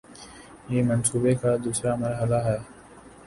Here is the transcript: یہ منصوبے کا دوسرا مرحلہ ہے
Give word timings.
یہ 0.69 0.83
منصوبے 0.83 1.33
کا 1.41 1.55
دوسرا 1.65 1.93
مرحلہ 1.95 2.39
ہے 2.45 2.57